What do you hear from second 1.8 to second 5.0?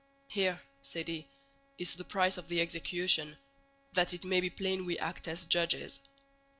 the price of the execution, that it may be plain we